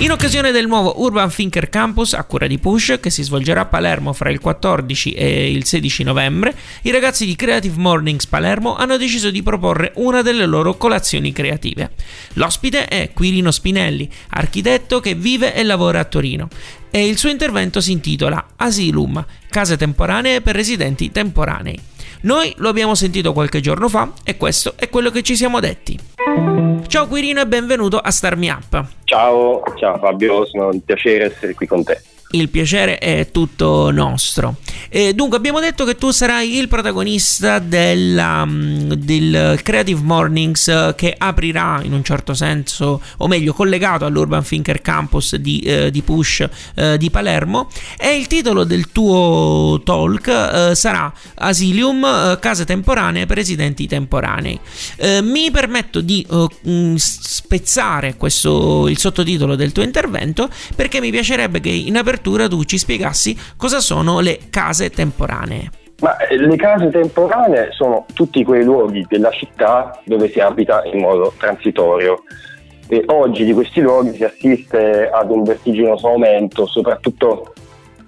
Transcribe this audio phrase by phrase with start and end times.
[0.00, 3.66] In occasione del nuovo Urban Thinker Campus a cura di Push, che si svolgerà a
[3.66, 8.96] Palermo fra il 14 e il 16 novembre, i ragazzi di Creative Mornings Palermo hanno
[8.96, 11.90] deciso di proporre una delle loro colazioni creative.
[12.34, 16.48] L'ospite è Quirino Spinelli, architetto che vive e lavora a Torino,
[16.92, 21.78] e il suo intervento si intitola Asylum, case temporanee per residenti temporanei.
[22.20, 25.97] Noi lo abbiamo sentito qualche giorno fa e questo è quello che ci siamo detti.
[26.86, 28.84] Ciao Quirino e benvenuto a Star Me Up.
[29.04, 32.00] Ciao, ciao Fabio, sono un piacere essere qui con te
[32.32, 34.56] il piacere è tutto nostro.
[34.90, 41.14] E dunque, abbiamo detto che tu sarai il protagonista della, mm, del Creative Mornings che
[41.16, 46.46] aprirà in un certo senso, o meglio, collegato all'Urban Thinker Campus di, eh, di Push
[46.74, 47.70] eh, di Palermo.
[47.98, 54.58] E il titolo del tuo talk eh, sarà Asilium, eh, case temporanee per residenti temporanei.
[54.96, 61.10] Eh, mi permetto di eh, mm, spezzare questo, il sottotitolo del tuo intervento perché mi
[61.10, 65.70] piacerebbe che in apertura apertura tu ci spiegassi cosa sono le case temporanee.
[66.00, 71.00] Ma eh, le case temporanee sono tutti quei luoghi della città dove si abita in
[71.00, 72.22] modo transitorio.
[72.88, 77.52] E oggi di questi luoghi si assiste ad un vertiginoso aumento, soprattutto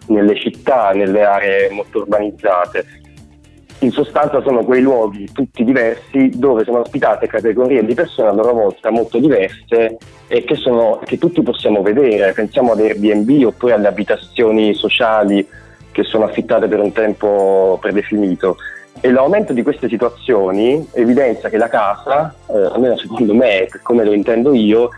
[0.07, 3.00] nelle città, nelle aree molto urbanizzate.
[3.83, 8.53] In sostanza sono quei luoghi tutti diversi dove sono ospitate categorie di persone a loro
[8.53, 12.35] volta molto diverse e che, sono, che tutti possiamo vedere.
[12.35, 15.47] Pensiamo ad Airbnb oppure alle abitazioni sociali
[15.93, 18.57] che sono affittate per un tempo predefinito.
[19.01, 24.13] E l'aumento di queste situazioni evidenzia che la casa, eh, almeno secondo me, come lo
[24.13, 24.91] intendo io,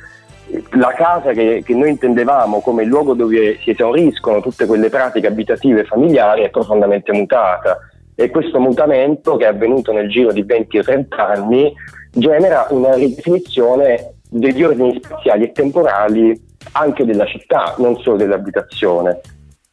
[0.72, 5.28] la casa che, che, noi intendevamo come il luogo dove si esauriscono tutte quelle pratiche
[5.28, 7.78] abitative familiari è profondamente mutata
[8.22, 11.72] e questo mutamento che è avvenuto nel giro di 20 o 30 anni
[12.10, 16.40] genera una ridefinizione degli ordini spaziali e temporali
[16.72, 19.20] anche della città, non solo dell'abitazione.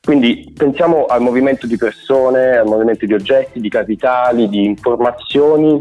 [0.02, 5.80] Quindi pensiamo al movimento di persone, al movimento di oggetti, di capitali, di informazioni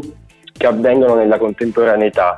[0.51, 2.37] che avvengono nella contemporaneità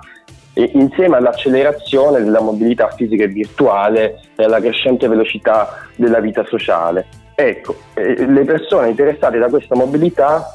[0.54, 7.08] e insieme all'accelerazione della mobilità fisica e virtuale e alla crescente velocità della vita sociale.
[7.42, 10.54] Ecco, eh, le persone interessate da questa mobilità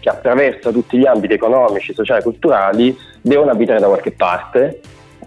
[0.00, 4.80] che attraversa tutti gli ambiti economici, sociali e culturali devono abitare da qualche parte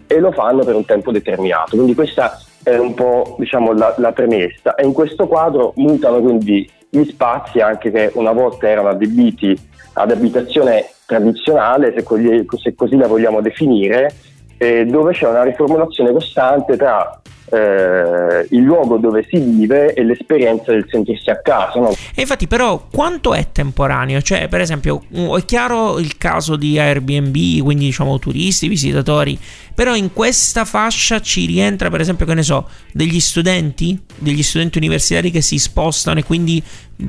[0.05, 1.77] e lo fanno per un tempo determinato.
[1.77, 6.69] Quindi questa è un po' diciamo, la, la premessa e in questo quadro mutano quindi
[6.89, 9.57] gli spazi anche che una volta erano adibiti
[9.93, 14.13] ad abitazione tradizionale, se così, se così la vogliamo definire,
[14.57, 20.71] eh, dove c'è una riformulazione costante tra eh, il luogo dove si vive e l'esperienza
[20.71, 21.79] del sentirsi a casa.
[21.79, 21.89] No?
[21.89, 24.21] E infatti, però, quanto è temporaneo?
[24.21, 29.37] Cioè, per esempio, è chiaro il caso di Airbnb, quindi diciamo turisti, visitatori,
[29.73, 34.77] però in questa fascia ci rientra, per esempio, che ne so, degli studenti, degli studenti
[34.77, 36.63] universitari che si spostano e quindi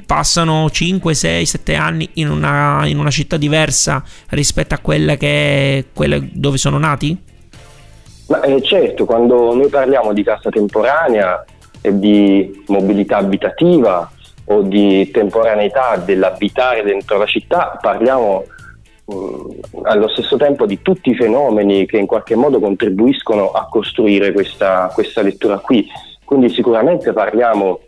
[0.05, 5.79] passano 5, 6, 7 anni in una, in una città diversa rispetto a quella che
[5.79, 7.31] è quella dove sono nati?
[8.33, 11.45] Ma, eh, certo, quando noi parliamo di casa temporanea
[11.83, 14.11] e di mobilità abitativa
[14.47, 18.45] o di temporaneità dell'abitare dentro la città, parliamo
[19.05, 19.51] mh, mm,
[19.83, 24.91] allo stesso tempo di tutti i fenomeni che in qualche modo contribuiscono a costruire questa,
[24.95, 25.87] questa lettura qui.
[26.25, 27.81] Quindi sicuramente parliamo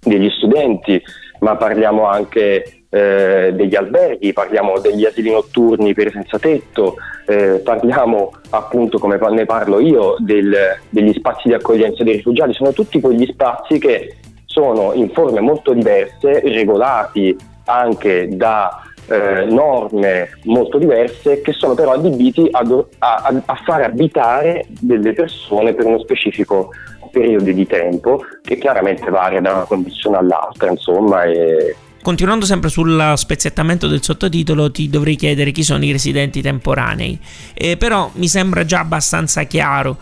[0.00, 0.98] degli studenti,
[1.40, 6.96] ma parliamo anche eh, degli alberghi, parliamo degli asili notturni per senza tetto,
[7.26, 10.56] eh, parliamo appunto, come ne parlo io, del,
[10.88, 14.16] degli spazi di accoglienza dei rifugiati, sono tutti quegli spazi che
[14.46, 21.92] sono in forme molto diverse, regolati anche da eh, norme molto diverse che sono però
[21.92, 22.60] adibiti a,
[22.98, 26.70] a, a, far abitare delle persone per uno specifico
[27.10, 31.74] periodo di tempo che chiaramente varia da una condizione all'altra, insomma, e
[32.06, 37.18] Continuando sempre sul speziettamento del sottotitolo, ti dovrei chiedere chi sono i residenti temporanei.
[37.52, 39.98] Eh, però mi sembra già abbastanza chiaro.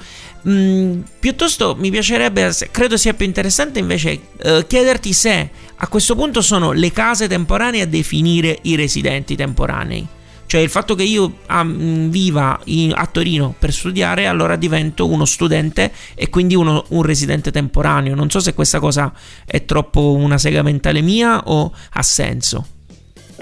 [0.47, 6.43] Mm, piuttosto mi piacerebbe, credo sia più interessante invece eh, chiederti se a questo punto
[6.43, 10.07] sono le case temporanee a definire i residenti temporanei.
[10.55, 15.25] Cioè il fatto che io ah, viva in, a Torino per studiare, allora divento uno
[15.25, 18.15] studente e quindi uno, un residente temporaneo.
[18.15, 19.13] Non so se questa cosa
[19.45, 22.67] è troppo una sega mentale mia o ha senso.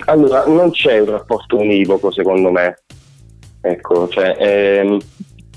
[0.07, 2.79] Allora, non c'è un rapporto univoco secondo me.
[3.61, 4.99] Ecco, cioè, ehm,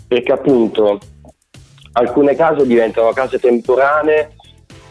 [0.09, 0.99] perché appunto
[1.93, 4.35] alcune case diventano case temporanee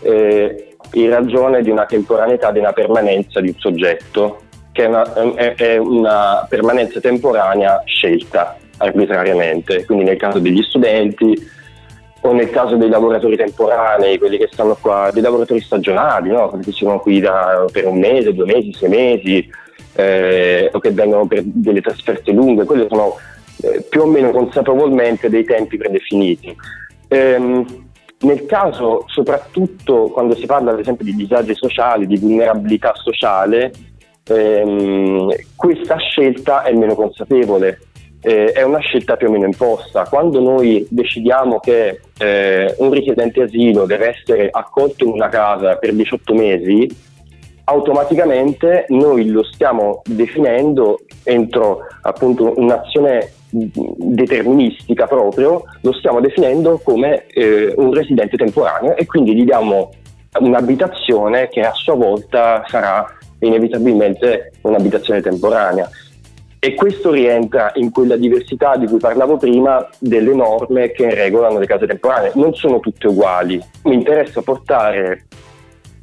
[0.01, 4.44] eh, in ragione di una temporaneità, di una permanenza di un soggetto,
[4.75, 9.85] che è una, è, è una permanenza temporanea scelta arbitrariamente.
[9.85, 11.41] Quindi nel caso degli studenti
[12.23, 16.49] o nel caso dei lavoratori temporanei, quelli che stanno qua, dei lavoratori stagionali, no?
[16.49, 19.49] quelli che sono qui da, per un mese, due mesi, sei mesi,
[19.95, 23.15] eh, o che vengono per delle trasferte lunghe, quelli sono
[23.63, 26.57] eh, più o meno consapevolmente dei tempi predefiniti.
[27.09, 27.65] Ehm,
[28.23, 33.71] nel caso, soprattutto quando si parla ad esempio di disagi sociali, di vulnerabilità sociale,
[34.27, 37.79] ehm, questa scelta è meno consapevole,
[38.23, 40.05] eh, è una scelta più o meno imposta.
[40.09, 45.93] Quando noi decidiamo che eh, un richiedente asilo deve essere accolto in una casa per
[45.93, 46.89] 18 mesi,
[47.65, 57.73] automaticamente noi lo stiamo definendo entro appunto un'azione deterministica proprio, lo stiamo definendo come eh,
[57.77, 59.91] un residente temporaneo e quindi gli diamo
[60.41, 63.07] un'abitazione che a sua volta sarà
[63.47, 65.89] inevitabilmente un'abitazione temporanea.
[66.59, 71.67] E questo rientra in quella diversità di cui parlavo prima delle norme che regolano le
[71.67, 72.33] case temporanee.
[72.35, 73.63] Non sono tutte uguali.
[73.83, 75.27] Mi interessa portare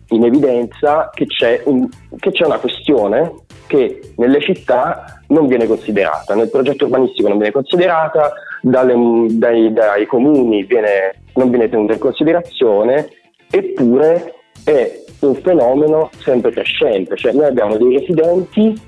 [0.09, 1.87] in evidenza che c'è, un,
[2.19, 3.33] che c'è una questione
[3.65, 8.93] che nelle città non viene considerata, nel progetto urbanistico non viene considerata, dalle,
[9.29, 13.07] dai, dai, comuni viene, non viene tenuta in considerazione,
[13.49, 18.79] eppure è un fenomeno sempre crescente, cioè noi abbiamo dei residenti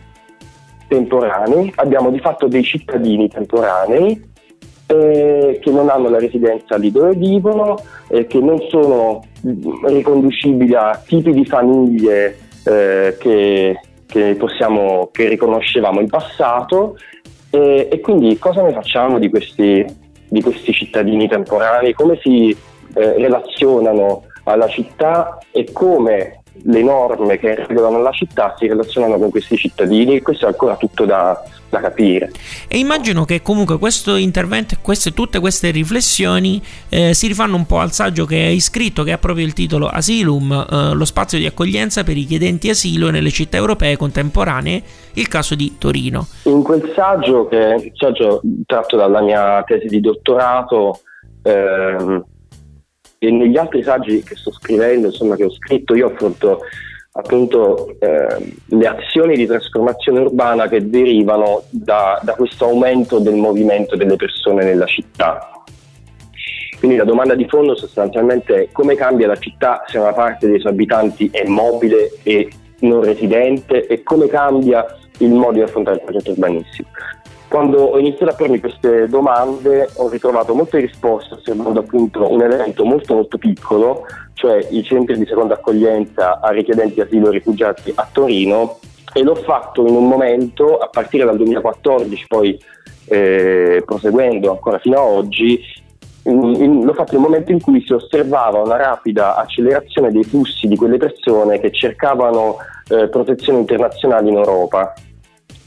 [0.88, 4.32] temporanei, abbiamo di fatto dei cittadini temporanei
[4.88, 7.78] eh, che non hanno la residenza lì dove vivono,
[8.10, 9.24] eh, che non sono
[9.86, 13.78] riconducibili a tipi di famiglie eh, che
[14.14, 16.98] che, possiamo, che riconoscevamo in passato.
[17.50, 19.84] E, quindi cosa ne facciamo di questi,
[20.28, 27.66] di questi cittadini temporanei, come si eh, relazionano alla città e come le norme che
[27.68, 32.32] regolano la città si relazionano con questi cittadini, questo è ancora tutto da, da capire.
[32.68, 37.66] E immagino che comunque questo intervento e queste, tutte queste riflessioni eh, si rifanno un
[37.66, 41.40] po' al saggio che hai scritto, che ha proprio il titolo Asylum, eh, lo spazio
[41.40, 46.28] di accoglienza per i chiedenti asilo nelle città europee contemporanee, il caso di Torino.
[46.44, 51.00] In quel saggio, che è un saggio tratto dalla mia tesi di dottorato,
[51.42, 52.24] ehm,
[53.28, 56.60] e negli altri saggi che sto scrivendo, insomma, che ho scritto, io affronto
[57.16, 63.96] appunto eh, le azioni di trasformazione urbana che derivano da, da questo aumento del movimento
[63.96, 65.64] delle persone nella città.
[66.80, 70.60] Quindi la domanda di fondo sostanzialmente è come cambia la città se una parte dei
[70.60, 72.50] suoi abitanti è mobile e
[72.80, 74.86] non residente e come cambia
[75.20, 76.90] il modo di affrontare il progetto urbanistico.
[77.54, 82.84] Quando ho iniziato a pormi queste domande ho ritrovato molte risposte osservando appunto un elemento
[82.84, 88.10] molto molto piccolo, cioè i centri di seconda accoglienza a richiedenti asilo e rifugiati a
[88.12, 88.80] Torino
[89.14, 92.60] e l'ho fatto in un momento, a partire dal 2014, poi
[93.06, 95.62] eh, proseguendo ancora fino ad oggi,
[96.24, 100.24] in, in, l'ho fatto in un momento in cui si osservava una rapida accelerazione dei
[100.24, 102.58] flussi di quelle persone che cercavano
[102.90, 104.92] eh, protezione internazionale in Europa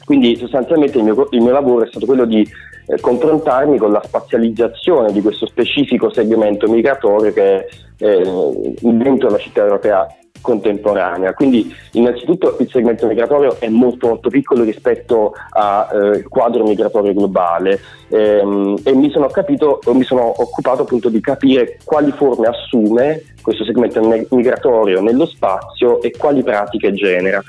[0.06, 2.48] quindi sostanzialmente il mio, il mio lavoro è stato quello di
[2.86, 7.66] eh, confrontarmi con la spazializzazione di questo specifico segmento migratorio che è
[7.98, 10.06] eh, dentro la città europea
[10.40, 11.34] contemporanea.
[11.34, 17.80] Quindi innanzitutto il segmento migratorio è molto molto piccolo rispetto al eh, quadro migratorio globale
[18.08, 23.64] ehm, e mi sono, capito, mi sono occupato appunto di capire quali forme assume questo
[23.64, 27.42] segmento migratorio nello spazio e quali pratiche genera.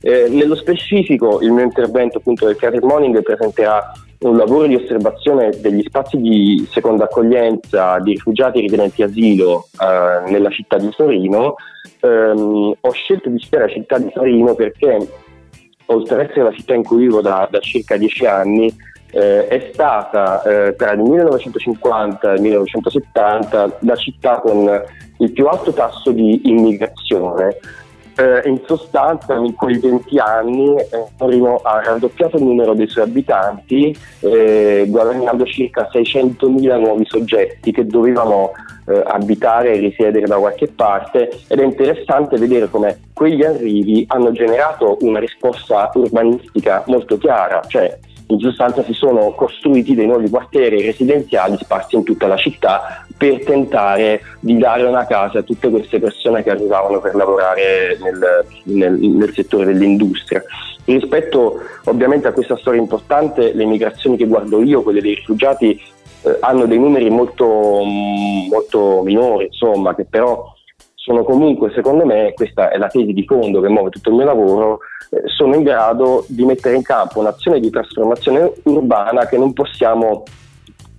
[0.00, 5.50] Eh, nello specifico il mio intervento appunto del career morning presenterà un lavoro di osservazione
[5.60, 11.54] degli spazi di seconda accoglienza di rifugiati e richiedenti asilo eh, nella città di Torino.
[12.00, 14.98] Um, ho scelto di citare la città di Torino perché,
[15.86, 18.72] oltre ad essere la città in cui vivo da, da circa dieci anni,
[19.10, 24.82] eh, è stata eh, tra il 1950 e il 1970 la città con
[25.18, 27.56] il più alto tasso di immigrazione
[28.18, 33.04] eh, in sostanza in quei 20 anni eh, Torino ha raddoppiato il numero dei suoi
[33.04, 38.50] abitanti eh, guadagnando circa 600.000 nuovi soggetti che dovevano
[38.86, 44.32] eh, abitare e risiedere da qualche parte ed è interessante vedere come quegli arrivi hanno
[44.32, 47.98] generato una risposta urbanistica molto chiara, cioè
[48.30, 53.42] in sostanza si sono costruiti dei nuovi quartieri residenziali sparsi in tutta la città per
[53.44, 58.92] tentare di dare una casa a tutte queste persone che arrivavano per lavorare nel, nel,
[58.92, 60.42] nel settore dell'industria.
[60.84, 65.80] Rispetto ovviamente a questa storia importante, le migrazioni che guardo io, quelle dei rifugiati,
[66.22, 67.44] eh, hanno dei numeri molto,
[67.84, 70.54] molto minori, insomma, che però
[71.08, 74.26] sono comunque, secondo me, questa è la tesi di fondo che muove tutto il mio
[74.26, 79.54] lavoro, eh, sono in grado di mettere in campo un'azione di trasformazione urbana che non
[79.54, 80.24] possiamo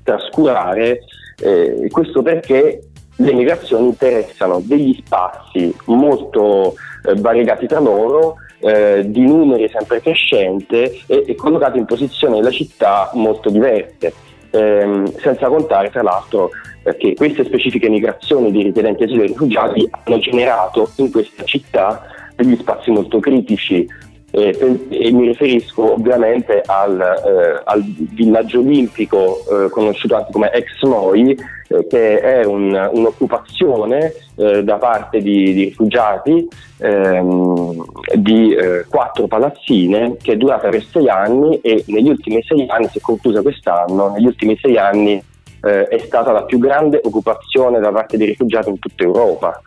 [0.03, 1.01] trascurare,
[1.39, 2.81] eh, questo perché
[3.15, 6.73] le migrazioni interessano degli spazi molto
[7.03, 12.51] eh, variegati tra loro, eh, di numeri sempre crescenti e, e collocati in posizioni nella
[12.51, 14.13] città molto diverse.
[14.51, 16.49] Ehm, senza contare tra l'altro
[16.97, 22.03] che queste specifiche migrazioni di richiedenti asilo e rifugiati hanno generato in questa città
[22.35, 23.87] degli spazi molto critici
[24.31, 30.81] eh, e mi riferisco ovviamente al, eh, al villaggio olimpico eh, conosciuto anche come ex
[30.83, 31.31] Noi
[31.67, 39.27] eh, che è un, un'occupazione eh, da parte di, di rifugiati ehm, di eh, quattro
[39.27, 43.41] palazzine che è durata per sei anni e negli ultimi sei anni, si è conclusa
[43.41, 45.23] quest'anno, negli ultimi sei anni
[45.61, 49.61] è stata la più grande occupazione da parte dei rifugiati in tutta Europa.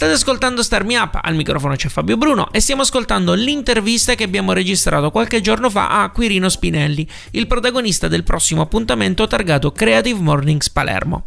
[0.00, 4.24] State ascoltando Star Me Up, al microfono c'è Fabio Bruno e stiamo ascoltando l'intervista che
[4.24, 10.18] abbiamo registrato qualche giorno fa a Quirino Spinelli, il protagonista del prossimo appuntamento targato Creative
[10.18, 11.24] Mornings Palermo.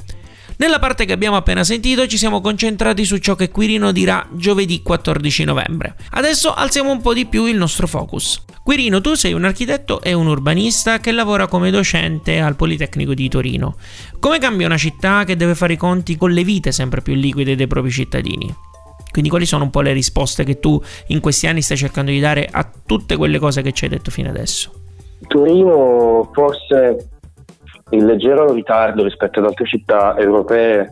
[0.63, 4.82] Nella parte che abbiamo appena sentito ci siamo concentrati su ciò che Quirino dirà giovedì
[4.82, 5.93] 14 novembre.
[6.12, 8.46] Adesso alziamo un po' di più il nostro focus.
[8.63, 13.27] Quirino, tu sei un architetto e un urbanista che lavora come docente al Politecnico di
[13.27, 13.75] Torino.
[14.22, 17.58] Come cambia una città che deve fare i conti con le vite sempre più liquide
[17.58, 18.55] dei propri cittadini?
[19.12, 22.22] Quindi quali sono un po' le risposte che tu in questi anni stai cercando di
[22.22, 24.72] dare a tutte quelle cose che ci hai detto fino adesso?
[25.27, 27.10] Torino forse
[27.93, 30.91] in leggero ritardo rispetto ad altre città europee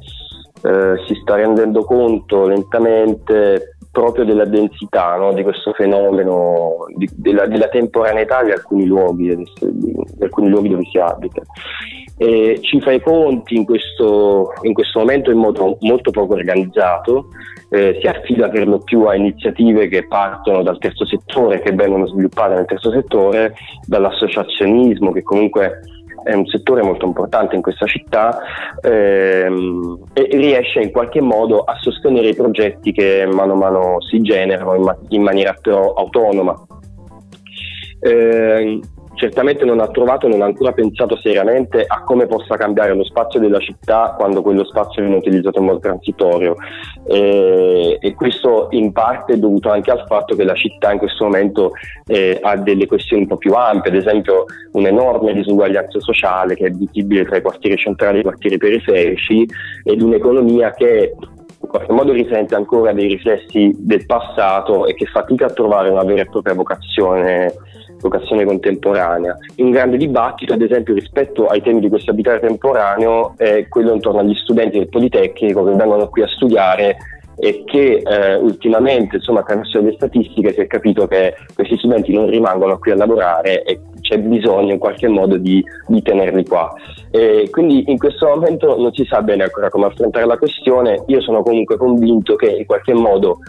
[0.64, 5.34] eh, si sta rendendo conto lentamente proprio della densità no?
[5.34, 10.98] di questo fenomeno, di, della, della, temporaneità di alcuni luoghi, di alcuni luoghi dove si
[10.98, 11.42] abita.
[12.18, 17.30] E ci fa i conti in questo, in questo momento in modo molto poco organizzato,
[17.70, 22.08] eh, si affida per lo più a iniziative che partono dal terzo settore, che vengono
[22.08, 23.56] sviluppate nel terzo settore,
[23.88, 25.80] dall'associazionismo che comunque
[26.24, 28.40] è un settore molto importante in questa città
[28.82, 34.22] ehm, e riesce in qualche modo a sostenere i progetti che mano a mano si
[34.22, 36.56] generano in, ma- in maniera però autonoma.
[38.00, 38.80] Eh,
[39.22, 43.40] certamente non ha trovato non ha ancora pensato seriamente a come possa cambiare lo spazio
[43.40, 46.56] della città quando quello spazio viene utilizzato in modo transitorio.
[47.06, 51.26] E, e questo in parte è dovuto anche al fatto che la città in questo
[51.26, 51.74] momento
[52.08, 56.72] eh, ha delle questioni un po' più ampie, ad esempio un'enorme disuguaglianza sociale che è
[56.72, 59.46] visibile tra i quartieri centrali e i quartieri periferici
[59.84, 61.14] ed un'economia che
[61.62, 66.04] in qualche modo risente ancora dei riflessi del passato e che fatica a trovare una
[66.04, 67.54] vera e propria vocazione
[68.02, 69.38] vocazione contemporanea.
[69.58, 74.20] Un grande dibattito, ad esempio, rispetto ai temi di questo abitare temporaneo è quello intorno
[74.20, 76.98] agli studenti del Politecnico che vengono qui a studiare
[77.38, 82.30] e che eh, ultimamente, insomma, attraverso le statistiche si è capito che questi studenti non
[82.30, 86.72] rimangono qui a lavorare e c'è bisogno in qualche modo di, di tenerli qua.
[87.10, 91.22] E quindi in questo momento non si sa bene ancora come affrontare la questione, io
[91.22, 93.40] sono comunque convinto che in qualche modo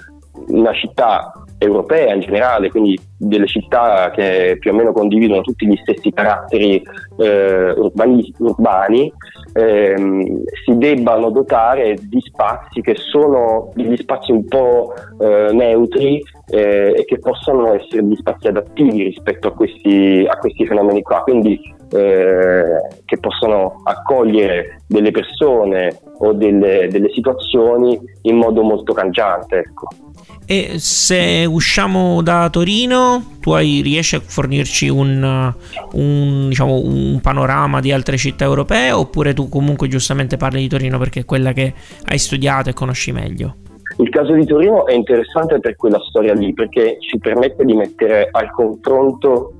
[0.49, 1.33] una città
[1.63, 6.83] europea in generale, quindi delle città che più o meno condividono tutti gli stessi caratteri
[7.19, 9.13] eh, urbani, urbani
[9.53, 16.95] ehm, si debbano dotare di spazi che sono degli spazi un po' eh, neutri eh,
[16.97, 21.61] e che possano essere degli spazi adattivi rispetto a questi, a questi fenomeni qua, quindi
[21.93, 29.59] eh, che possono accogliere delle persone o delle, delle situazioni in modo molto cangiante.
[29.59, 29.89] Ecco.
[30.47, 35.53] E se usciamo da Torino, tu hai, riesci a fornirci un,
[35.93, 40.99] un, diciamo, un, panorama di altre città europee oppure tu comunque giustamente parli di Torino
[40.99, 43.57] perché è quella che hai studiato e conosci meglio?
[43.99, 48.29] Il caso di Torino è interessante per quella storia lì perché ci permette di mettere
[48.31, 49.55] al confronto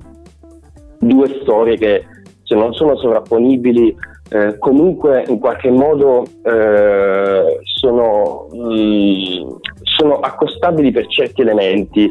[0.99, 2.05] due storie che
[2.53, 3.95] se non sono sovrapponibili
[4.29, 9.49] eh, comunque in qualche modo eh, sono, mh, mm,
[9.81, 12.09] sono accostabili per certi elementi.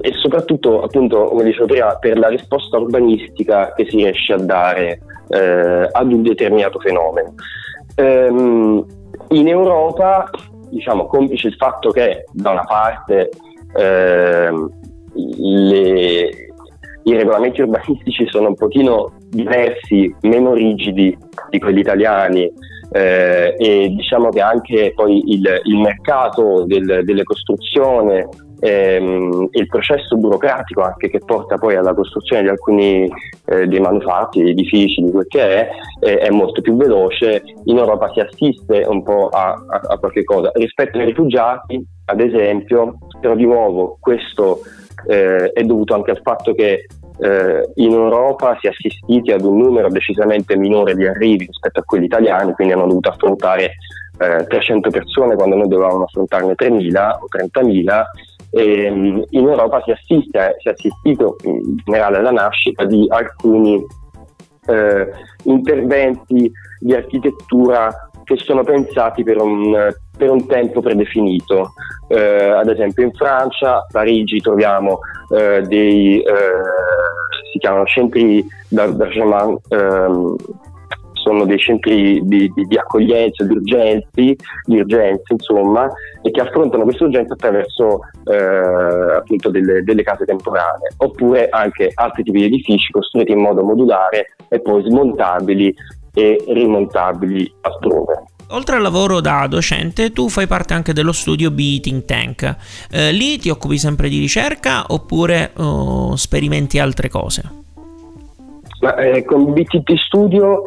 [0.00, 5.00] e soprattutto appunto come dicevo prima per la risposta urbanistica che si riesce a dare
[5.28, 7.34] eh, ad un determinato fenomeno.
[7.96, 8.86] Ehm,
[9.30, 10.30] in Europa,
[10.70, 13.30] diciamo, complice il fatto che da una parte
[13.76, 14.52] eh,
[15.14, 16.30] le,
[17.06, 21.16] i regolamenti urbanistici sono un pochino diversi, meno rigidi
[21.50, 22.50] di quelli italiani
[22.90, 28.24] eh, e diciamo che anche poi il, il mercato del, delle costruzioni
[28.60, 33.10] ehm, il processo burocratico anche che porta poi alla costruzione di alcuni
[33.46, 35.68] eh, dei manufatti, edifici, di quel che è,
[36.00, 37.42] eh, è molto più veloce.
[37.64, 40.50] In Europa si assiste un po' a, a, a qualche cosa.
[40.54, 44.60] Rispetto ai rifugiati, ad esempio, però di nuovo questo
[45.06, 46.86] eh, è dovuto anche al fatto che
[47.18, 51.84] eh, in Europa si è assistiti ad un numero decisamente minore di arrivi rispetto a
[51.84, 53.76] quelli italiani, quindi hanno dovuto affrontare
[54.18, 57.26] eh, 300 persone quando noi dovevamo affrontarne 3.000 o
[57.62, 58.02] 30.000
[58.50, 63.84] e, mm, in Europa si, assiste, si è assistito in generale alla nascita di alcuni
[64.66, 65.10] eh,
[65.44, 71.74] interventi di architettura che sono pensati per un, per un tempo predefinito.
[72.08, 74.98] Eh, ad esempio in Francia, a Parigi troviamo
[75.34, 80.36] eh, dei, eh, si chiamano centri d'argement ehm,
[81.26, 85.90] sono dei centri di, di, di accoglienza, di, urgenti, di urgenza, insomma,
[86.22, 87.98] e che affrontano queste urgenze attraverso
[88.30, 93.64] eh, appunto delle, delle, case temporanee, oppure anche altri tipi di edifici costruiti in modo
[93.64, 95.74] modulare e poi smontabili
[96.16, 98.24] e rimontabili altrove.
[98.50, 102.56] Oltre al lavoro da docente, tu fai parte anche dello studio B Think Tank.
[102.90, 107.42] Eh, lì ti occupi sempre di ricerca oppure oh, sperimenti altre cose?
[108.80, 110.62] Ma, eh, con BTT Studio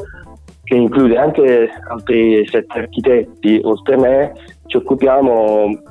[0.63, 4.33] che include anche altri sette architetti oltre me,
[4.67, 5.81] ci occupiamo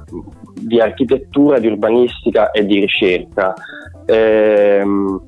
[0.55, 3.55] di architettura, di urbanistica e di ricerca.
[4.07, 5.21] Ehm,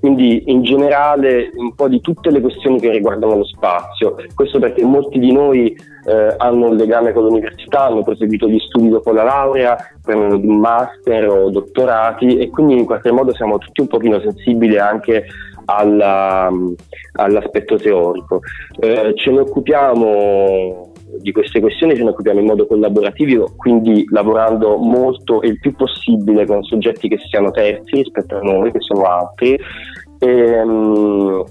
[0.00, 4.16] quindi in generale un po' di tutte le questioni che riguardano lo spazio.
[4.34, 5.76] Questo perché molti di noi
[6.06, 10.58] eh, hanno un legame con l'università, hanno proseguito gli studi dopo la laurea, prendono un
[10.58, 15.26] master o dottorati e quindi in qualche modo siamo tutti un pochino sensibili anche
[15.66, 16.50] alla,
[17.12, 18.40] all'aspetto teorico.
[18.80, 24.76] Eh, ce ne occupiamo di queste questioni ce ne occupiamo in modo collaborativo, quindi lavorando
[24.76, 29.02] molto e il più possibile con soggetti che siano terzi rispetto a noi, che sono
[29.02, 29.58] altri,
[30.18, 31.44] e, um,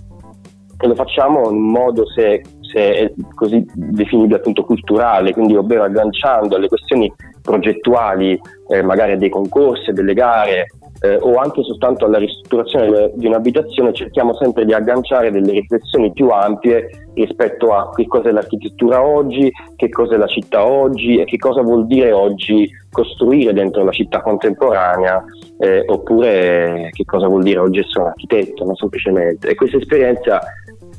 [0.80, 6.56] e lo facciamo in modo, se, se è così definibile, appunto culturale, quindi ovvero agganciando
[6.56, 10.68] alle questioni progettuali, eh, magari dei concorsi, delle gare,
[11.02, 16.30] eh, o anche soltanto alla ristrutturazione di un'abitazione cerchiamo sempre di agganciare delle riflessioni più
[16.30, 21.26] ampie rispetto a che cosa è l'architettura oggi, che cosa è la città oggi e
[21.26, 25.24] che cosa vuol dire oggi costruire dentro la città contemporanea
[25.60, 28.76] eh, oppure che cosa vuol dire oggi essere un architetto, no?
[28.76, 29.50] semplicemente.
[29.50, 30.42] E questa esperienza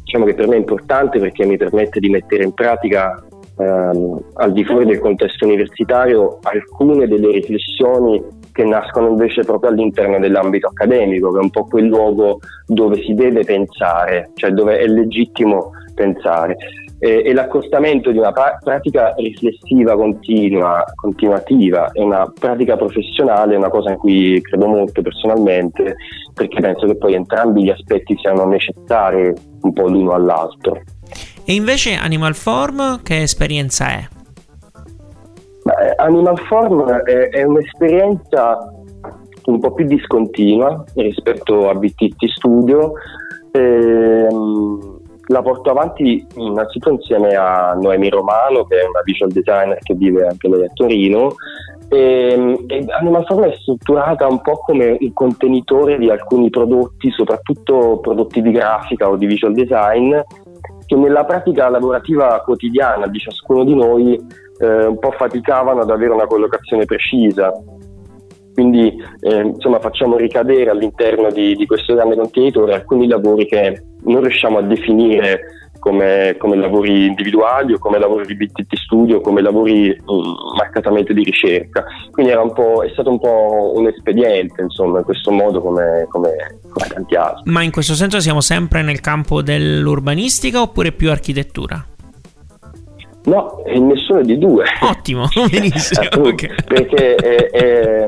[0.03, 3.23] diciamo che per me è importante perché mi permette di mettere in pratica
[3.57, 10.19] ehm, al di fuori del contesto universitario alcune delle riflessioni che nascono invece proprio all'interno
[10.19, 14.87] dell'ambito accademico, che è un po' quel luogo dove si deve pensare, cioè dove è
[14.87, 16.57] legittimo pensare.
[17.03, 23.57] E, e l'accostamento di una pra- pratica riflessiva continua, continuativa e una pratica professionale è
[23.57, 25.97] una cosa in cui credo molto personalmente,
[26.35, 29.33] perché penso che poi entrambi gli aspetti siano necessari
[29.63, 30.83] un po' l'uno all'altro.
[31.45, 34.20] E invece Animal Form che esperienza è?
[35.71, 38.59] Beh, Animal Form è, è, un'esperienza
[39.45, 42.93] un po' più discontinua rispetto a BTT Studio.
[43.53, 49.95] Ehm, la porto avanti innanzitutto insieme a Noemi Romano, che è una visual designer che
[49.95, 51.35] vive anche lei a Torino.
[51.89, 58.01] E, e Animal Form è strutturata un po' come il contenitore di alcuni prodotti, soprattutto
[58.01, 60.19] prodotti di grafica o di visual design,
[60.85, 66.13] che nella pratica lavorativa quotidiana di ciascuno di noi eh, un po' faticavano ad avere
[66.13, 67.53] una collocazione precisa.
[68.53, 74.21] Quindi eh, insomma, facciamo ricadere all'interno di, di questo grande contenitore alcuni lavori che non
[74.21, 75.41] riusciamo a definire
[75.79, 81.25] come, come, lavori individuali o come lavori di BTT Studio, come lavori um, marcatamente di
[81.25, 81.85] ricerca.
[82.11, 87.15] Quindi è stato un po' un espediente, insomma, in questo modo come, come, come tanti
[87.15, 87.51] altri.
[87.51, 91.83] Ma in questo senso siamo sempre nel campo dell'urbanistica oppure più architettura?
[93.25, 94.65] No, nessuno di due.
[94.81, 96.07] Ottimo, benissimo.
[96.29, 96.55] okay.
[96.67, 98.07] Perché è, è,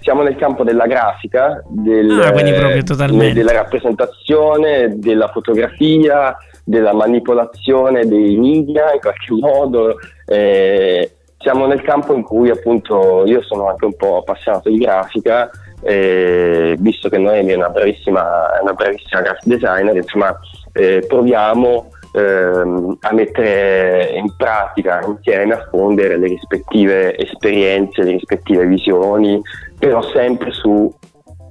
[0.00, 8.92] siamo nel campo della grafica, del, ah, della rappresentazione, della fotografia, della manipolazione dei media
[8.92, 9.96] in qualche modo.
[10.26, 15.50] Eh, siamo nel campo in cui appunto io sono anche un po' appassionato di grafica
[15.82, 20.36] eh, visto che Noemi è una bravissima, una bravissima graphic designer, insomma,
[20.72, 28.66] eh, proviamo ehm, a mettere in pratica insieme, a fondere le rispettive esperienze, le rispettive
[28.66, 29.40] visioni,
[29.78, 30.92] però sempre su,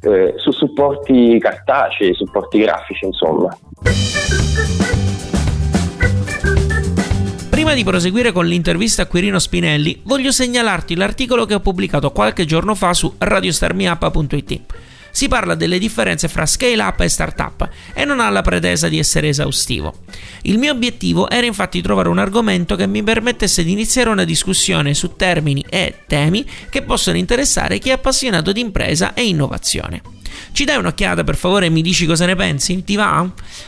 [0.02, 3.56] eh, su supporti cartacei, supporti grafici, insomma.
[7.50, 12.46] Prima di proseguire con l'intervista a Quirino Spinelli, voglio segnalarti l'articolo che ho pubblicato qualche
[12.46, 14.62] giorno fa su radiostarmiup.it
[15.16, 19.00] si parla delle differenze fra scale up e startup e non ha la pretesa di
[19.00, 20.00] essere esaustivo.
[20.42, 24.94] Il mio obiettivo era infatti trovare un argomento che mi permettesse di iniziare una discussione
[24.94, 30.02] su termini e temi che possono interessare chi è appassionato di impresa e innovazione.
[30.52, 32.84] Ci dai un'occhiata per favore e mi dici cosa ne pensi?
[32.84, 33.26] Ti va?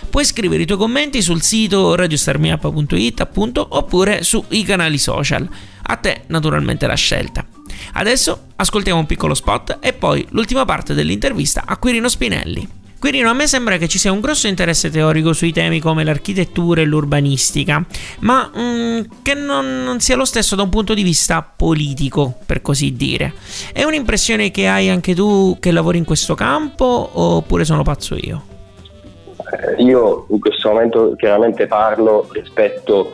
[0.10, 5.48] Puoi scrivere i tuoi commenti sul sito radiostarmiup.it appunto oppure sui canali social.
[5.84, 7.48] A te naturalmente la scelta.
[7.94, 12.78] Adesso ascoltiamo un piccolo spot e poi l'ultima parte dell'intervista a Quirino Spinelli.
[13.00, 16.82] Quirino, a me sembra che ci sia un grosso interesse teorico sui temi come l'architettura
[16.82, 17.86] e l'urbanistica,
[18.22, 22.64] ma mm, che non, non, sia lo stesso da un punto di vista politico, per
[22.64, 23.34] così dire.
[23.72, 28.44] È un'impressione che hai anche tu che lavori in questo campo oppure sono pazzo io?
[29.52, 33.14] Eh, io in questo momento chiaramente parlo rispetto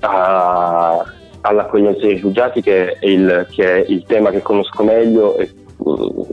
[0.00, 1.04] a,
[1.44, 5.50] all'accoglienza dei rifugiati che è, il, che è il, tema che conosco meglio e,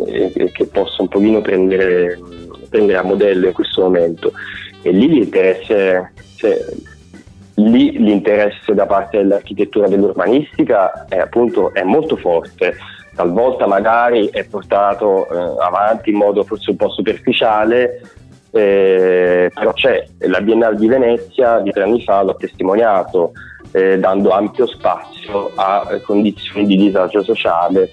[0.08, 2.18] e, che posso un pochino prendere,
[2.70, 4.32] prendere, a modello in questo momento.
[4.82, 6.58] E lì l'interesse, cioè,
[7.56, 12.76] lì l'interesse da parte dell'architettura dell'urbanistica è, appunto, è molto forte.
[13.14, 18.02] Talvolta magari è portato eh, avanti in modo forse un po' superficiale,
[18.52, 23.34] eh, però c'è la Biennale di Venezia di tre anni fa l'ho testimoniato,
[23.72, 27.92] eh, dando ampio spazio a eh, condizioni di disagio sociale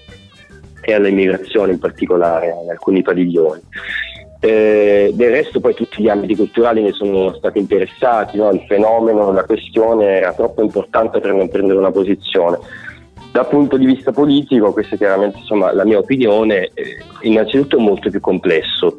[0.81, 3.61] e all'immigrazione in particolare in alcuni padiglioni.
[4.41, 8.49] Eh, del resto poi tutti gli ambiti culturali ne sono stati interessati, no?
[8.51, 12.57] il fenomeno, la questione era troppo importante per non prendere una posizione.
[13.31, 17.81] Dal punto di vista politico, questa è chiaramente insomma, la mia opinione, eh, innanzitutto è
[17.81, 18.97] molto più complesso.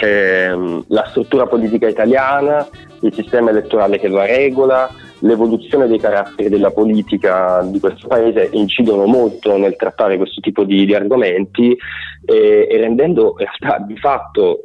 [0.00, 2.66] Eh, la struttura politica italiana,
[3.00, 4.90] il sistema elettorale che la regola,
[5.22, 10.84] l'evoluzione dei caratteri della politica di questo paese incidono molto nel trattare questo tipo di,
[10.84, 11.76] di argomenti
[12.24, 14.62] e, e, rendendo in realtà di fatto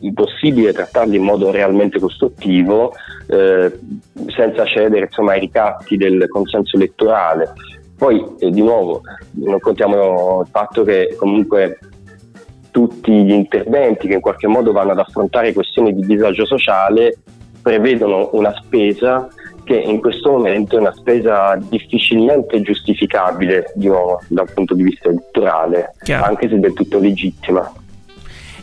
[0.00, 2.92] impossibile trattarli in modo realmente costruttivo
[3.28, 3.78] eh,
[4.28, 7.52] senza cedere insomma, ai ricatti del consenso elettorale.
[7.96, 9.00] Poi eh, di nuovo
[9.32, 11.78] non contiamo il fatto che comunque
[12.70, 17.16] tutti gli interventi che in qualche modo vanno ad affrontare questioni di disagio sociale
[17.62, 19.26] prevedono una spesa
[19.66, 25.08] che in questo momento è una spesa difficilmente giustificabile di nuovo, dal punto di vista
[25.08, 26.24] elettorale, Chiaro.
[26.24, 27.68] anche se del tutto legittima.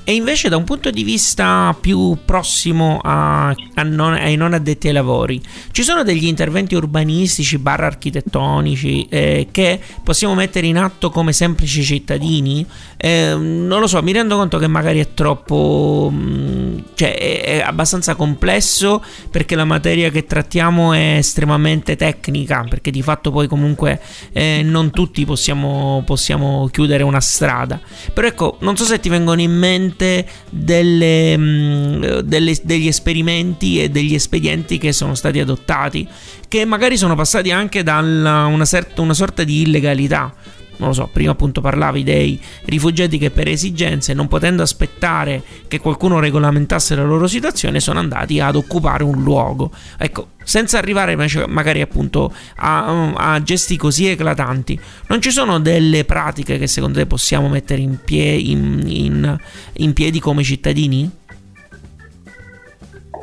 [0.05, 4.87] E invece da un punto di vista più prossimo a, a non, ai non addetti
[4.87, 11.09] ai lavori, ci sono degli interventi urbanistici, barra architettonici, eh, che possiamo mettere in atto
[11.09, 12.65] come semplici cittadini?
[12.97, 16.11] Eh, non lo so, mi rendo conto che magari è troppo...
[16.13, 22.91] Mm, cioè è, è abbastanza complesso perché la materia che trattiamo è estremamente tecnica, perché
[22.91, 24.01] di fatto poi comunque
[24.33, 27.79] eh, non tutti possiamo, possiamo chiudere una strada.
[28.13, 33.81] Però ecco, non so se ti vengono in mente sicuramente delle, mm, delle, degli esperimenti
[33.81, 36.07] e degli espedienti che sono stati adottati,
[36.47, 40.33] che magari sono passati anche da una, una sorta di illegalità
[40.77, 45.79] non lo so, prima appunto parlavi dei rifugiati che per esigenze, non potendo aspettare che
[45.79, 49.71] qualcuno regolamentasse la loro situazione, sono andati ad occupare un luogo.
[49.97, 51.15] Ecco, senza arrivare
[51.47, 57.05] magari appunto a, a gesti così eclatanti, non ci sono delle pratiche che secondo te
[57.05, 59.37] possiamo mettere in, pie- in, in,
[59.73, 61.09] in piedi come cittadini?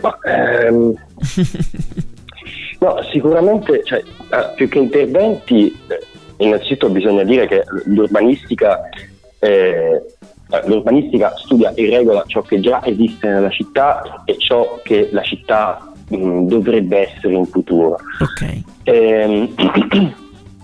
[0.00, 0.94] Ma, ehm...
[2.80, 6.06] no, sicuramente, cioè, eh, più che interventi eh,
[6.40, 8.80] innanzitutto bisogna dire che l'urbanistica,
[9.38, 10.02] eh,
[10.64, 15.92] l'urbanistica studia e regola ciò che già esiste nella città e ciò che la città
[16.08, 17.98] mh, dovrebbe essere in futuro.
[18.20, 18.64] Okay.
[18.84, 19.52] Eh,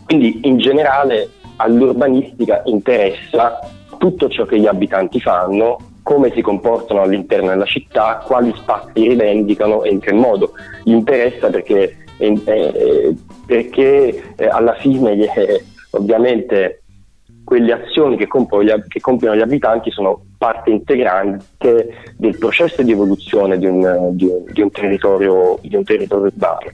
[0.05, 3.59] quindi in generale all'urbanistica interessa
[3.99, 9.83] tutto ciò che gli abitanti fanno, come si comportano all'interno della città, quali spazi rivendicano
[9.83, 10.53] e in che modo.
[10.85, 13.15] Gli interessa perché eh,
[13.47, 16.83] perché alla fine eh, ovviamente
[17.47, 22.91] quelle azioni che compiono, gli, che compiono gli abitanti sono parte integrante del processo di
[22.91, 26.73] evoluzione di un, di un, di un, territorio, di un territorio, urbano.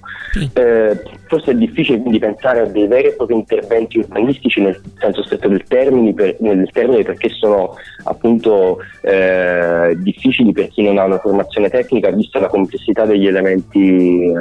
[0.55, 5.23] Eh, forse è difficile quindi pensare a dei veri e propri interventi urbanistici nel senso
[5.25, 11.05] stretto del termine, per, nel termine perché sono appunto eh, difficili per chi non ha
[11.05, 14.33] una formazione tecnica vista la complessità degli elementi eh,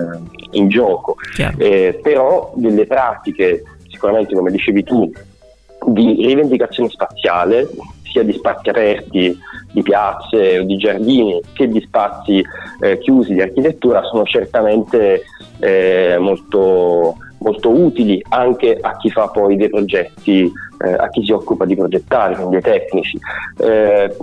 [0.51, 1.15] in gioco.
[1.57, 5.11] Eh, però delle pratiche, sicuramente come dicevi tu,
[5.87, 7.67] di rivendicazione spaziale,
[8.03, 9.37] sia di spazi aperti,
[9.71, 12.43] di piazze o di giardini, che di spazi
[12.81, 15.23] eh, chiusi di architettura, sono certamente
[15.59, 20.51] eh, molto, molto, utili anche a chi fa poi dei progetti,
[20.83, 23.17] eh, a chi si occupa di progettare, quindi ai tecnici.
[23.57, 24.15] Eh,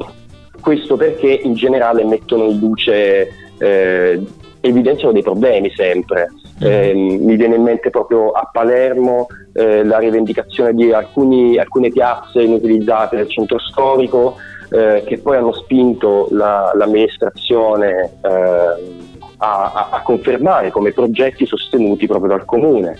[0.60, 4.20] questo perché in generale mettono in luce eh,
[4.60, 6.28] evidenziano dei problemi sempre.
[6.60, 12.42] Eh, mi viene in mente proprio a Palermo eh, la rivendicazione di alcuni, alcune piazze
[12.42, 14.36] inutilizzate del centro storico
[14.70, 19.06] eh, che poi hanno spinto la, l'amministrazione eh,
[19.38, 22.96] a, a, confermare come progetti sostenuti proprio dal comune.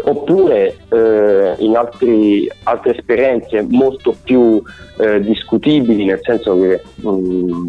[0.00, 4.62] Oppure eh, in altri, altre esperienze molto più
[4.98, 7.68] eh, discutibili, nel senso che mh, mm,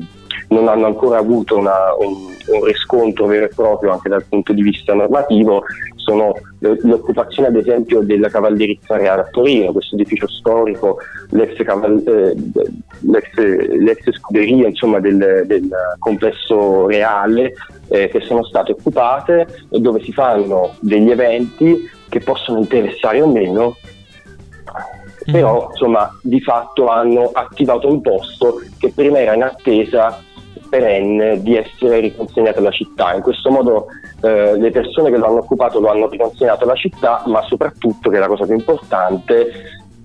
[0.50, 4.62] non hanno ancora avuto una, un, un, riscontro vero e proprio anche dal punto di
[4.62, 5.64] vista normativo
[5.96, 10.98] sono l'occupazione ad esempio della cavallerizza reale a Torino, questo edificio storico,
[11.30, 12.36] l'ex, caval- eh,
[13.02, 17.54] l'ex, l'ex scuderia insomma, del, del, complesso reale
[17.90, 23.28] eh, che sono state occupate e dove si fanno degli eventi che possono interessare o
[23.28, 23.78] meno
[25.32, 30.24] però insomma di fatto hanno attivato un posto che prima era in attesa
[30.70, 33.14] perenne di essere riconsegnato alla città.
[33.14, 33.88] In questo modo
[34.22, 38.18] eh, le persone che lo hanno occupato lo hanno riconsegnato alla città, ma soprattutto, che
[38.18, 39.48] è la cosa più importante,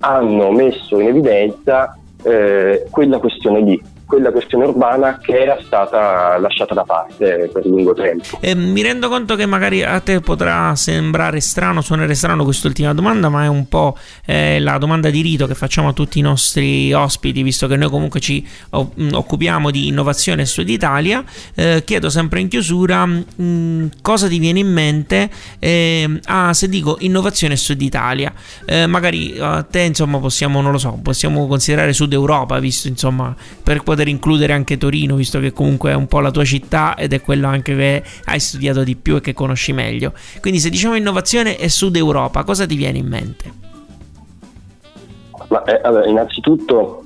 [0.01, 6.75] hanno messo in evidenza eh, quella questione lì, quella questione urbana che era stata lasciata
[6.75, 8.39] da parte per lungo tempo.
[8.41, 13.29] E mi rendo conto che magari a te potrà sembrare strano, suonare strano quest'ultima domanda,
[13.29, 16.93] ma è un po' eh, la domanda di rito che facciamo a tutti i nostri
[16.93, 21.25] ospiti, visto che noi comunque ci occupiamo di innovazione Sud Italia.
[21.55, 26.69] Eh, chiedo sempre in chiusura mh, mm, cosa ti viene in mente eh, ah, se
[26.69, 28.33] dico innovazione Sud Italia.
[28.67, 33.35] Eh, magari a te, insomma, possiamo, non lo so, possiamo considerare Sud Europa, visto insomma,
[33.63, 37.13] per poter includere anche Torino, visto che comunque è un po' la tua città ed
[37.13, 40.13] è quello anche che hai studiato di più e che conosci meglio.
[40.41, 43.53] Quindi se diciamo innovazione e Sud Europa, cosa ti viene in mente?
[45.49, 47.05] Ma, eh, allora, innanzitutto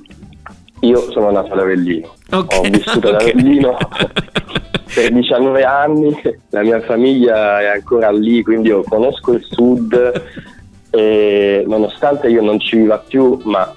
[0.81, 3.13] io sono nato ad Avellino, okay, ho vissuto okay.
[3.13, 3.77] ad Avellino
[4.93, 10.23] per 19 anni, la mia famiglia è ancora lì, quindi io conosco il sud
[10.91, 13.71] e nonostante io non ci viva più, ma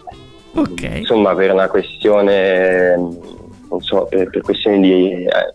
[0.54, 0.98] Okay.
[0.98, 5.54] Insomma, per una questione, non so, per, per questioni di, eh,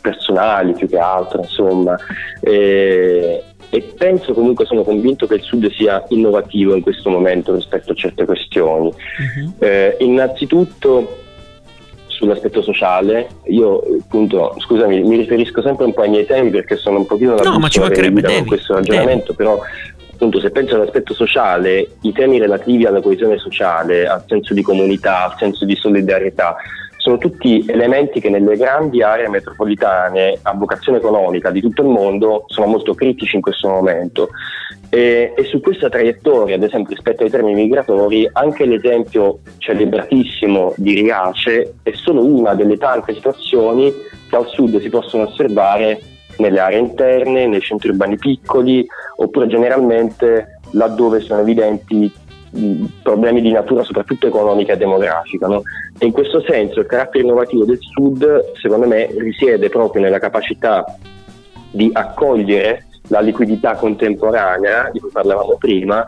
[0.00, 1.96] personali più che altro, insomma.
[2.40, 7.92] E, e penso comunque, sono convinto che il Sud sia innovativo in questo momento rispetto
[7.92, 8.88] a certe questioni.
[8.88, 9.54] Uh-huh.
[9.58, 11.22] Eh, innanzitutto
[12.06, 16.98] sull'aspetto sociale, io appunto, scusami, mi riferisco sempre un po' ai miei temi perché sono
[16.98, 19.36] un pochino no, ma ci mancherebbe, devi, questo ragionamento, devi.
[19.36, 19.60] però
[20.24, 25.24] appunto se penso all'aspetto sociale, i temi relativi alla coesione sociale, al senso di comunità,
[25.24, 26.56] al senso di solidarietà,
[26.96, 32.44] sono tutti elementi che nelle grandi aree metropolitane a vocazione economica di tutto il mondo
[32.46, 34.30] sono molto critici in questo momento.
[34.88, 40.94] E, e, su questa traiettoria, ad esempio rispetto ai termini migratori, anche l'esempio celebratissimo di
[40.94, 43.92] Riace è solo una delle tante situazioni
[44.30, 46.00] che al sud si possono osservare
[46.38, 52.12] nelle aree interne, nei centri urbani piccoli, oppure generalmente laddove sono evidenti
[53.02, 55.46] problemi di natura soprattutto economica e demografica.
[55.46, 55.62] No?
[55.98, 60.84] E in questo senso il carattere innovativo del Sud, secondo me, risiede proprio nella capacità
[61.70, 66.04] di accogliere la liquidità contemporanea di cui parlavamo prima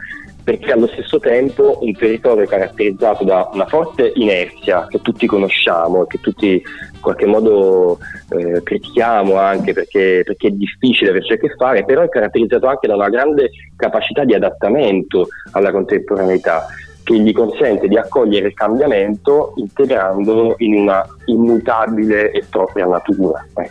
[0.46, 6.20] perché allo stesso tempo un territorio caratterizzato da una forte inerzia che tutti conosciamo che
[6.20, 11.85] tutti in qualche modo eh, critichiamo anche perché, perché, è difficile averci a che fare,
[11.85, 16.66] però è caratterizzato anche da una grande capacità di adattamento alla contemporaneità
[17.02, 23.44] che gli consente di accogliere il cambiamento integrandolo in una immutabile e propria natura.
[23.56, 23.70] Eh.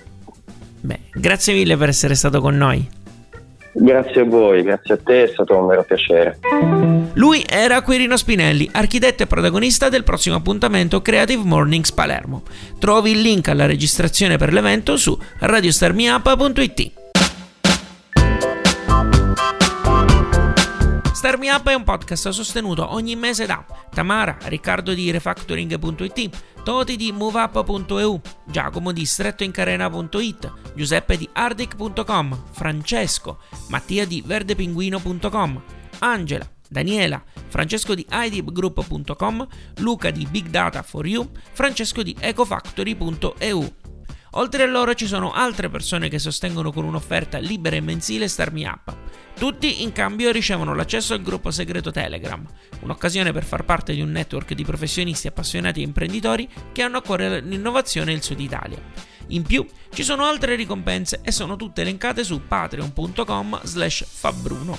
[0.82, 3.04] Beh, grazie mille per essere stato con noi.
[3.78, 6.40] Grazie a voi, grazie a te, è stato un vero piacere.
[7.16, 12.44] Lui era Quirino Spinelli, architetto e protagonista del prossimo appuntamento Creative Mornings Palermo.
[12.80, 15.18] Trovi il link alla registrazione per l'evento su
[21.26, 21.40] radiostarmiup.it.
[21.40, 26.30] Me Up è un podcast sostenuto ogni mese da Tamara, Riccardo di Refactoring.it,
[26.64, 35.62] Toti di MoveUp.eu, Giacomo di strettoincarena.it, Giuseppe di Ardic.com, Francesco, Mattia di verdepinguino.com,
[36.00, 43.85] Angela, Daniela, Francesco di idibgroup.com, Luca di Big Data for You, Francesco di ecofactory.eu.
[44.38, 48.66] Oltre a loro ci sono altre persone che sostengono con un'offerta libera e mensile Starmi
[48.66, 48.94] Up.
[49.34, 52.46] Tutti in cambio ricevono l'accesso al gruppo segreto Telegram,
[52.82, 57.02] un'occasione per far parte di un network di professionisti appassionati e imprenditori che hanno a
[57.02, 59.15] cuore l'innovazione e il Sud Italia.
[59.28, 64.78] In più ci sono altre ricompense e sono tutte elencate su patreon.com slash fabbruno.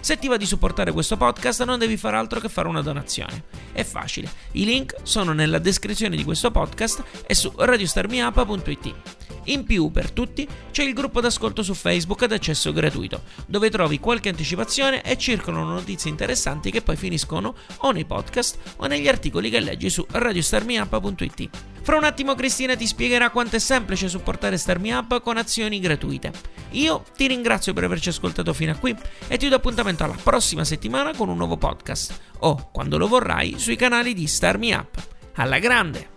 [0.00, 3.44] Se ti va di supportare questo podcast non devi fare altro che fare una donazione.
[3.72, 9.17] È facile, i link sono nella descrizione di questo podcast e su radiostarmiapa.it.
[9.48, 13.98] In più, per tutti, c'è il gruppo d'ascolto su Facebook ad accesso gratuito, dove trovi
[13.98, 19.48] qualche anticipazione e circolano notizie interessanti che poi finiscono o nei podcast o negli articoli
[19.48, 21.48] che leggi su radiostarmiapa.it.
[21.80, 26.30] Fra un attimo Cristina ti spiegherà quanto è semplice supportare Starmi Up con azioni gratuite.
[26.72, 28.94] Io ti ringrazio per averci ascoltato fino a qui
[29.26, 33.54] e ti do appuntamento alla prossima settimana con un nuovo podcast o, quando lo vorrai,
[33.58, 35.02] sui canali di Starmi Up.
[35.36, 36.16] Alla grande!